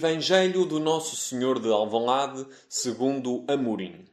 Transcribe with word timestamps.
Evangelho 0.00 0.64
do 0.64 0.80
Nosso 0.80 1.14
Senhor 1.14 1.58
de 1.58 1.68
Alvalade, 1.68 2.46
segundo 2.70 3.44
Amorim. 3.46 4.08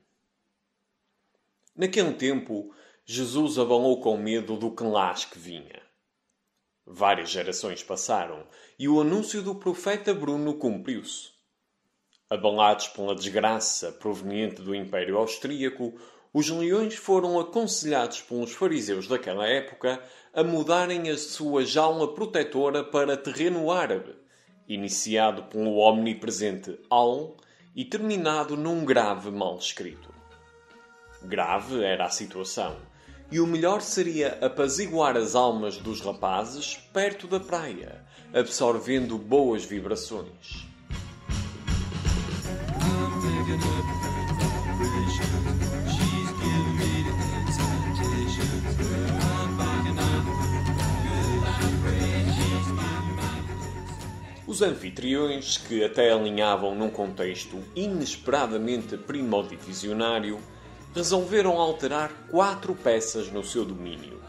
Naquele 1.74 2.12
tempo, 2.12 2.76
Jesus 3.06 3.58
abalou 3.58 4.02
com 4.02 4.18
medo 4.18 4.58
do 4.58 4.76
lá 4.84 5.14
que 5.14 5.40
vinha. 5.40 5.82
Várias 6.86 7.30
gerações 7.30 7.84
passaram 7.84 8.46
e 8.78 8.90
o 8.90 9.00
anúncio 9.00 9.42
do 9.42 9.56
profeta 9.56 10.14
Bruno 10.14 10.56
cumpriu-se. 10.56 11.30
Abalados 12.30 12.90
pela 12.90 13.16
desgraça 13.16 13.90
proveniente 13.94 14.62
do 14.62 14.76
Império 14.76 15.18
Austríaco, 15.18 15.98
os 16.34 16.50
leões 16.50 16.96
foram 16.96 17.40
aconselhados 17.40 18.22
pelos 18.22 18.52
fariseus 18.52 19.08
daquela 19.08 19.48
época 19.48 20.04
a 20.34 20.44
mudarem 20.44 21.10
a 21.10 21.18
sua 21.18 21.64
jaula 21.64 22.14
protetora 22.14 22.84
para 22.84 23.16
terreno 23.16 23.72
árabe, 23.72 24.27
iniciado 24.68 25.44
pelo 25.44 25.78
omnipresente 25.78 26.80
Al 26.90 27.38
e 27.76 27.86
terminado 27.86 28.58
num 28.58 28.84
grave 28.84 29.32
mal 29.32 29.58
escrito. 29.58 30.14
Grave 31.24 31.84
era 31.84 32.06
a 32.06 32.10
situação, 32.10 32.76
e 33.32 33.40
o 33.40 33.48
melhor 33.48 33.82
seria 33.82 34.38
apaziguar 34.42 35.16
as 35.18 35.36
almas 35.36 35.78
dos 35.78 36.02
rapazes 36.02 36.78
perto 36.94 37.28
da 37.28 37.40
praia, 37.40 38.04
absorvendo 38.34 39.18
boas 39.18 39.64
vibrações. 39.64 40.68
Os 54.58 54.64
anfitriões, 54.64 55.56
que 55.56 55.84
até 55.84 56.12
alinhavam 56.12 56.74
num 56.74 56.90
contexto 56.90 57.64
inesperadamente 57.76 58.98
primodivisionário, 58.98 60.40
resolveram 60.96 61.60
alterar 61.60 62.12
quatro 62.32 62.74
peças 62.74 63.32
no 63.32 63.44
seu 63.44 63.64
domínio. 63.64 64.20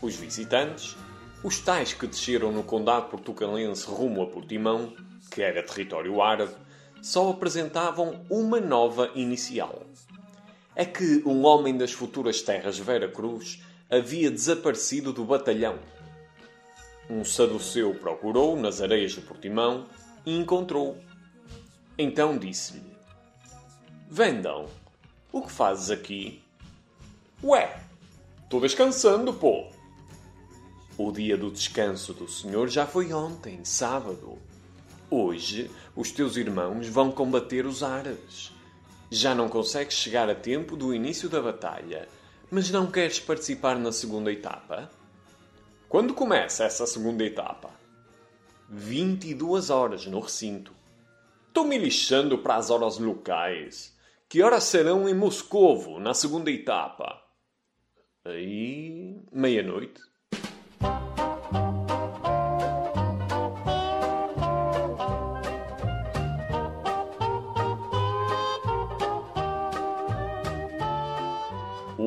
Os 0.00 0.14
visitantes, 0.14 0.96
os 1.42 1.58
tais 1.58 1.92
que 1.92 2.06
desceram 2.06 2.52
no 2.52 2.62
condado 2.62 3.08
portucalense 3.08 3.84
rumo 3.84 4.22
a 4.22 4.26
Portimão, 4.28 4.92
que 5.28 5.42
era 5.42 5.60
território 5.60 6.22
árabe, 6.22 6.54
só 7.02 7.28
apresentavam 7.28 8.24
uma 8.30 8.60
nova 8.60 9.10
inicial. 9.16 9.82
É 10.76 10.84
que 10.84 11.20
um 11.26 11.44
homem 11.44 11.76
das 11.76 11.90
futuras 11.90 12.42
terras 12.42 12.78
Vera 12.78 13.08
Cruz 13.08 13.60
havia 13.90 14.30
desaparecido 14.30 15.12
do 15.12 15.24
batalhão. 15.24 15.80
Um 17.10 17.24
saduceu 17.24 17.94
procurou 17.94 18.54
nas 18.56 18.80
areias 18.82 19.12
de 19.12 19.22
Portimão 19.22 19.86
e 20.26 20.36
encontrou. 20.36 20.96
Então 21.96 22.36
disse-lhe: 22.36 22.96
Vendão, 24.10 24.66
o 25.32 25.42
que 25.42 25.50
fazes 25.50 25.90
aqui? 25.90 26.42
Ué, 27.42 27.82
estou 28.44 28.60
descansando, 28.60 29.32
pô. 29.32 29.70
O 30.98 31.12
dia 31.12 31.36
do 31.36 31.50
descanso 31.50 32.12
do 32.12 32.28
senhor 32.28 32.68
já 32.68 32.86
foi 32.86 33.12
ontem, 33.12 33.64
sábado. 33.64 34.38
Hoje, 35.10 35.70
os 35.96 36.10
teus 36.10 36.36
irmãos 36.36 36.88
vão 36.88 37.10
combater 37.10 37.64
os 37.64 37.82
árabes. 37.82 38.52
Já 39.10 39.34
não 39.34 39.48
consegues 39.48 39.94
chegar 39.94 40.28
a 40.28 40.34
tempo 40.34 40.76
do 40.76 40.92
início 40.92 41.28
da 41.28 41.40
batalha, 41.40 42.06
mas 42.50 42.70
não 42.70 42.90
queres 42.90 43.18
participar 43.18 43.78
na 43.78 43.92
segunda 43.92 44.30
etapa? 44.30 44.90
Quando 45.88 46.12
começa 46.12 46.64
essa 46.64 46.86
segunda 46.86 47.24
etapa? 47.24 47.70
22 48.68 49.70
horas 49.70 50.04
no 50.04 50.20
recinto. 50.20 50.70
Estou 51.46 51.64
me 51.64 51.78
lixando 51.78 52.36
para 52.36 52.56
as 52.56 52.68
horas 52.68 52.98
locais. 52.98 53.96
Que 54.28 54.42
horas 54.42 54.64
serão 54.64 55.08
em 55.08 55.14
Moscovo, 55.14 55.98
na 55.98 56.12
segunda 56.12 56.50
etapa? 56.50 57.18
Aí, 58.22 59.18
meia-noite. 59.32 60.02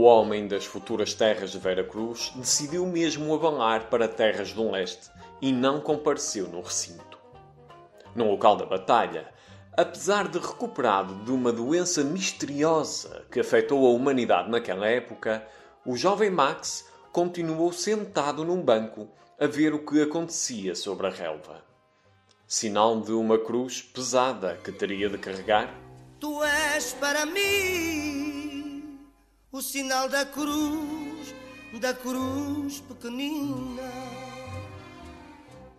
O 0.02 0.06
homem 0.06 0.48
das 0.48 0.66
futuras 0.66 1.14
terras 1.14 1.52
de 1.52 1.60
Vera 1.60 1.84
Cruz 1.84 2.32
decidiu 2.36 2.88
mesmo 2.88 3.36
abalar 3.36 3.88
para 3.88 4.08
terras 4.08 4.52
do 4.52 4.72
leste 4.72 5.12
e 5.40 5.52
não 5.52 5.80
compareceu 5.80 6.48
no 6.48 6.60
recinto. 6.60 7.20
No 8.16 8.32
local 8.32 8.56
da 8.56 8.66
batalha, 8.66 9.32
apesar 9.78 10.28
de 10.28 10.40
recuperado 10.40 11.24
de 11.24 11.32
uma 11.32 11.52
doença 11.52 12.04
misteriosa 12.04 13.28
que 13.32 13.40
afetou 13.40 13.86
a 13.86 13.92
humanidade 13.92 14.50
naquela 14.50 14.88
época, 14.88 15.48
o 15.86 15.96
jovem 15.96 16.32
Max 16.32 16.90
continuou 17.12 17.72
sentado 17.72 18.44
num 18.44 18.60
banco 18.60 19.08
a 19.40 19.46
ver 19.46 19.72
o 19.72 19.86
que 19.86 20.02
acontecia 20.02 20.74
sobre 20.74 21.06
a 21.06 21.12
relva. 21.12 21.64
Sinal 22.48 23.02
de 23.02 23.12
uma 23.12 23.38
cruz 23.38 23.84
pesada 23.84 24.58
que 24.64 24.72
teria 24.72 25.08
de 25.10 25.20
carregar. 25.20 25.72
Tu 26.20 26.44
és 26.44 26.92
para 26.94 27.24
mim 27.28 28.41
o 29.52 29.62
sinal 29.62 30.08
da 30.08 30.26
cruz, 30.26 31.36
da 31.82 31.94
cruz 31.94 32.80
pequenina. 32.80 33.92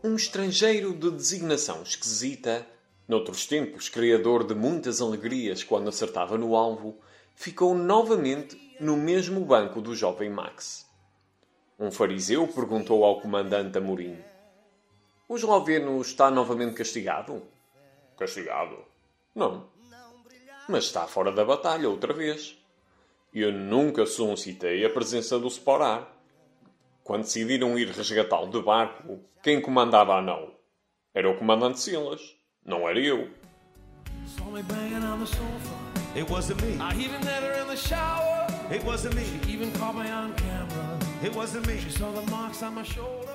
Um 0.05 0.15
estrangeiro 0.15 0.93
de 0.93 1.11
designação 1.11 1.83
esquisita, 1.83 2.67
noutros 3.09 3.47
tempos 3.47 3.89
criador 3.89 4.45
de 4.45 4.55
muitas 4.55 5.01
alegrias 5.01 5.65
quando 5.65 5.89
acertava 5.89 6.37
no 6.37 6.55
alvo, 6.55 6.99
ficou 7.35 7.75
novamente 7.75 8.61
no 8.79 8.95
mesmo 8.95 9.43
banco 9.43 9.81
do 9.81 9.97
jovem 9.97 10.29
Max. 10.29 10.87
Um 11.79 11.91
fariseu 11.91 12.47
perguntou 12.47 13.03
ao 13.05 13.23
comandante 13.23 13.79
Amorim: 13.79 14.23
O 15.27 15.35
esloveno 15.35 15.99
está 16.03 16.31
novamente 16.31 16.75
castigado? 16.75 17.43
Castigado? 18.19 18.77
Não. 19.35 19.67
Mas 20.69 20.85
está 20.85 21.07
fora 21.07 21.33
da 21.33 21.43
batalha 21.43 21.89
outra 21.89 22.13
vez. 22.13 22.62
Eu 23.35 23.51
nunca 23.51 24.05
solicitei 24.05 24.85
a 24.85 24.91
presença 24.91 25.39
do 25.39 25.49
Sporar. 25.49 26.07
Quando 27.03 27.23
decidiram 27.23 27.79
ir 27.79 27.89
resgatá-lo 27.89 28.51
de 28.51 28.61
barco, 28.61 29.21
quem 29.43 29.59
comandava 29.59 30.17
a 30.17 30.21
nau? 30.21 30.61
Era 31.15 31.31
o 31.31 31.39
comandante 31.39 31.81
Silas, 31.81 32.21
não 32.63 32.87
era 32.87 33.01
eu. 33.01 33.31
Saw 34.27 34.51
me 34.51 34.63
banging 34.63 35.03
on 35.07 35.19
the 35.19 35.25
sofa. 35.25 36.15
It 36.15 36.31
wasn't 36.31 36.63
me. 36.63 36.75
I 36.75 36.93
even 37.03 37.25
met 37.25 37.43
her 37.43 37.63
in 37.63 37.69
the 37.69 37.77
shower. 37.77 38.47
It 38.71 38.85
wasn't 38.85 39.15
me. 39.15 39.25
She 39.25 39.53
even 39.53 39.73
caught 39.79 39.97
me 39.97 40.11
on 40.11 40.35
camera. 40.35 40.99
It 41.25 41.35
wasn't 41.35 41.67
me. 41.67 41.79
She 41.79 41.91
saw 41.91 42.13
the 42.13 42.31
marks 42.31 42.63
on 42.63 42.75
my 42.75 42.85
shoulder. 42.85 43.33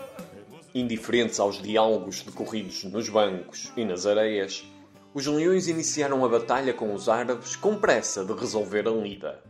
Indiferentes 0.75 1.39
aos 1.39 1.59
diálogos 1.59 2.21
decorridos 2.21 2.83
nos 2.83 3.09
bancos 3.09 3.71
e 3.75 3.83
nas 3.83 4.05
areias, 4.05 4.63
os 5.11 5.25
leões 5.25 5.67
iniciaram 5.67 6.23
a 6.23 6.29
batalha 6.29 6.71
com 6.71 6.93
os 6.93 7.09
árabes 7.09 7.55
com 7.55 7.75
pressa 7.75 8.23
de 8.23 8.33
resolver 8.33 8.87
a 8.87 8.91
lida. 8.91 9.41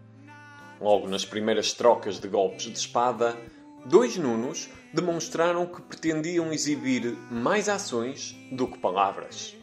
Logo 0.80 1.08
nas 1.08 1.26
primeiras 1.26 1.74
trocas 1.74 2.20
de 2.20 2.28
golpes 2.28 2.66
de 2.66 2.78
espada, 2.78 3.36
dois 3.84 4.16
nunos 4.16 4.70
demonstraram 4.94 5.66
que 5.66 5.82
pretendiam 5.82 6.54
exibir 6.54 7.18
mais 7.32 7.68
ações 7.68 8.36
do 8.52 8.68
que 8.68 8.78
palavras. 8.78 9.56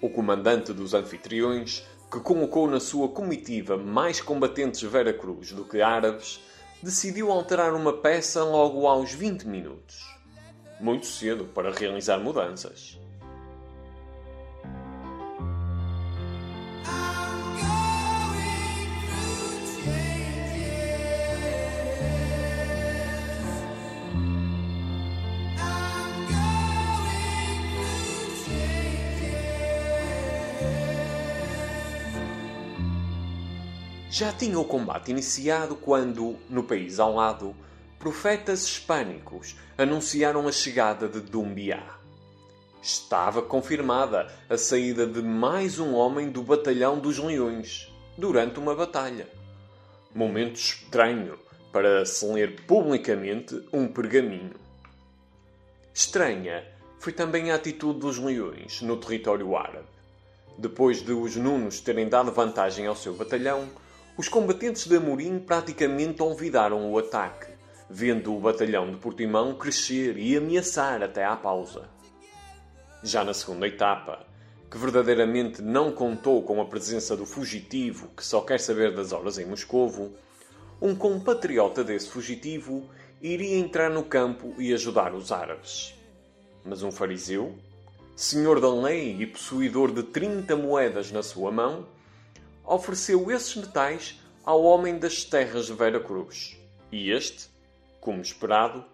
O 0.00 0.08
comandante 0.08 0.72
dos 0.72 0.94
anfitriões, 0.94 1.84
que 2.10 2.20
colocou 2.20 2.70
na 2.70 2.78
sua 2.78 3.08
comitiva 3.08 3.76
mais 3.76 4.20
combatentes 4.20 4.82
Vera 4.82 5.12
Cruz 5.12 5.50
do 5.50 5.64
que 5.64 5.82
árabes, 5.82 6.40
decidiu 6.82 7.30
alterar 7.30 7.74
uma 7.74 7.92
peça 7.92 8.44
logo 8.44 8.86
aos 8.86 9.12
20 9.12 9.44
minutos. 9.44 10.04
Muito 10.78 11.06
cedo 11.06 11.44
para 11.46 11.72
realizar 11.72 12.18
mudanças. 12.18 12.98
Já 34.18 34.32
tinha 34.32 34.58
o 34.58 34.64
combate 34.64 35.10
iniciado 35.10 35.76
quando, 35.76 36.38
no 36.48 36.62
país 36.62 36.98
ao 36.98 37.14
lado, 37.14 37.54
profetas 37.98 38.64
hispânicos 38.64 39.56
anunciaram 39.76 40.48
a 40.48 40.52
chegada 40.52 41.06
de 41.06 41.20
Dumbiá. 41.20 41.98
Estava 42.80 43.42
confirmada 43.42 44.26
a 44.48 44.56
saída 44.56 45.06
de 45.06 45.20
mais 45.20 45.78
um 45.78 45.92
homem 45.94 46.30
do 46.30 46.42
batalhão 46.42 46.98
dos 46.98 47.18
leões 47.18 47.92
durante 48.16 48.58
uma 48.58 48.74
batalha. 48.74 49.28
Momento 50.14 50.56
estranho 50.56 51.38
para 51.70 52.06
se 52.06 52.24
ler 52.24 52.64
publicamente 52.64 53.68
um 53.70 53.86
pergaminho. 53.86 54.54
Estranha 55.92 56.64
foi 56.98 57.12
também 57.12 57.50
a 57.50 57.56
atitude 57.56 58.00
dos 58.00 58.16
leões 58.16 58.80
no 58.80 58.96
território 58.96 59.54
árabe. 59.54 59.88
Depois 60.56 61.02
de 61.02 61.12
os 61.12 61.36
nunos 61.36 61.80
terem 61.80 62.08
dado 62.08 62.32
vantagem 62.32 62.86
ao 62.86 62.96
seu 62.96 63.12
batalhão, 63.12 63.68
os 64.16 64.28
combatentes 64.28 64.86
de 64.86 64.96
Amorim 64.96 65.38
praticamente 65.38 66.22
olvidaram 66.22 66.90
o 66.90 66.98
ataque, 66.98 67.52
vendo 67.90 68.34
o 68.34 68.40
batalhão 68.40 68.90
de 68.90 68.96
Portimão 68.96 69.54
crescer 69.54 70.16
e 70.16 70.34
ameaçar 70.34 71.02
até 71.02 71.22
à 71.24 71.36
pausa. 71.36 71.88
Já 73.02 73.22
na 73.22 73.34
segunda 73.34 73.68
etapa, 73.68 74.26
que 74.70 74.78
verdadeiramente 74.78 75.60
não 75.60 75.92
contou 75.92 76.42
com 76.42 76.62
a 76.62 76.64
presença 76.64 77.14
do 77.14 77.26
fugitivo 77.26 78.08
que 78.16 78.24
só 78.24 78.40
quer 78.40 78.58
saber 78.58 78.94
das 78.94 79.12
horas 79.12 79.38
em 79.38 79.44
Moscovo, 79.44 80.12
um 80.80 80.94
compatriota 80.94 81.84
desse 81.84 82.08
fugitivo 82.08 82.88
iria 83.20 83.58
entrar 83.58 83.90
no 83.90 84.02
campo 84.02 84.54
e 84.58 84.72
ajudar 84.72 85.14
os 85.14 85.30
árabes. 85.30 85.94
Mas 86.64 86.82
um 86.82 86.90
fariseu, 86.90 87.54
senhor 88.14 88.60
da 88.60 88.72
lei 88.72 89.14
e 89.20 89.26
possuidor 89.26 89.92
de 89.92 90.02
30 90.02 90.56
moedas 90.56 91.12
na 91.12 91.22
sua 91.22 91.52
mão, 91.52 91.86
ofereceu 92.66 93.30
esses 93.30 93.54
metais 93.54 94.20
ao 94.44 94.62
homem 94.62 94.98
das 94.98 95.24
terras 95.24 95.66
de 95.66 95.72
Vera 95.72 96.00
Cruz. 96.00 96.56
E 96.90 97.10
este, 97.10 97.48
como 98.00 98.20
esperado, 98.20 98.84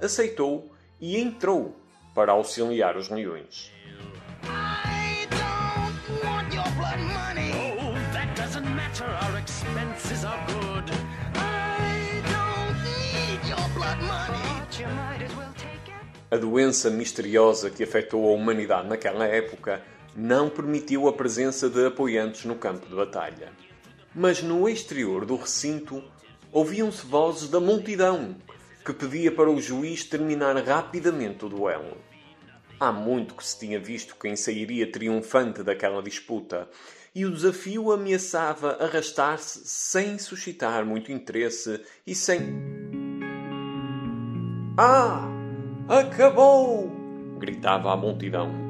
aceitou 0.00 0.70
e 1.00 1.16
entrou 1.18 1.76
para 2.14 2.32
auxiliar 2.32 2.96
os 2.96 3.08
leões. 3.08 3.72
A 16.30 16.36
doença 16.36 16.90
misteriosa 16.90 17.70
que 17.70 17.82
afetou 17.82 18.28
a 18.28 18.34
humanidade 18.34 18.88
naquela 18.88 19.26
época 19.26 19.82
não 20.16 20.48
permitiu 20.48 21.08
a 21.08 21.12
presença 21.12 21.68
de 21.68 21.86
apoiantes 21.86 22.44
no 22.44 22.56
campo 22.56 22.88
de 22.88 22.94
batalha. 22.94 23.52
Mas 24.14 24.42
no 24.42 24.68
exterior 24.68 25.24
do 25.24 25.36
recinto 25.36 26.02
ouviam-se 26.52 27.06
vozes 27.06 27.48
da 27.48 27.60
multidão 27.60 28.36
que 28.84 28.92
pedia 28.92 29.30
para 29.30 29.50
o 29.50 29.60
juiz 29.60 30.04
terminar 30.04 30.56
rapidamente 30.56 31.44
o 31.44 31.48
duelo. 31.48 31.96
Há 32.78 32.90
muito 32.90 33.34
que 33.34 33.44
se 33.44 33.58
tinha 33.58 33.78
visto 33.78 34.16
quem 34.16 34.34
sairia 34.34 34.90
triunfante 34.90 35.62
daquela 35.62 36.02
disputa, 36.02 36.68
e 37.14 37.26
o 37.26 37.30
desafio 37.30 37.92
ameaçava 37.92 38.78
arrastar-se 38.80 39.60
sem 39.64 40.18
suscitar 40.18 40.84
muito 40.86 41.12
interesse 41.12 41.80
e 42.06 42.14
sem. 42.14 42.40
Ah! 44.78 45.28
Acabou! 45.88 46.90
gritava 47.38 47.92
a 47.92 47.96
multidão. 47.96 48.69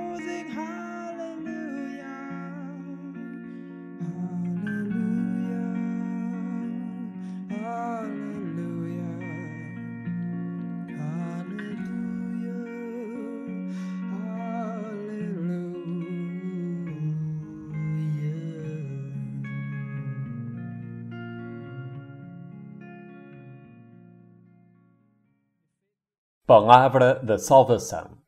Palavra 26.51 27.15
da 27.23 27.37
Salvação. 27.37 28.20